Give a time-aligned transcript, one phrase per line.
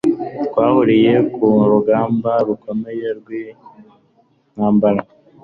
[0.45, 3.53] Twahuriye ku rugamba rukomeye rwiyo
[4.53, 5.01] ntambara